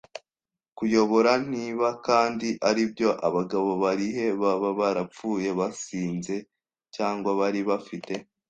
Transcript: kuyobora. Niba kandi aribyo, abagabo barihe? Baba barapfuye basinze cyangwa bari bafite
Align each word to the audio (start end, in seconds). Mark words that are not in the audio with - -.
kuyobora. 0.77 1.31
Niba 1.53 1.87
kandi 2.07 2.47
aribyo, 2.69 3.09
abagabo 3.27 3.69
barihe? 3.83 4.25
Baba 4.41 4.69
barapfuye 4.79 5.49
basinze 5.59 6.35
cyangwa 6.95 7.29
bari 7.39 7.61
bafite 7.69 8.13